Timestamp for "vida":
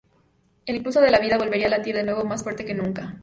1.19-1.37